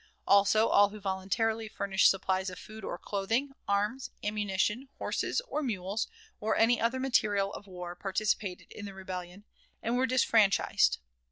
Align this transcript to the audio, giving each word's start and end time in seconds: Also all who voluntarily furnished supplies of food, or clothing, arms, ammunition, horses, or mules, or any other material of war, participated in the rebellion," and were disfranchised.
Also 0.25 0.67
all 0.69 0.89
who 0.89 0.99
voluntarily 0.99 1.67
furnished 1.67 2.09
supplies 2.09 2.49
of 2.49 2.57
food, 2.57 2.83
or 2.83 2.97
clothing, 2.97 3.51
arms, 3.67 4.09
ammunition, 4.23 4.89
horses, 4.97 5.41
or 5.47 5.61
mules, 5.61 6.07
or 6.39 6.57
any 6.57 6.81
other 6.81 6.99
material 6.99 7.53
of 7.53 7.67
war, 7.67 7.93
participated 7.95 8.71
in 8.71 8.85
the 8.85 8.95
rebellion," 8.95 9.43
and 9.83 9.95
were 9.95 10.07
disfranchised. 10.07 10.97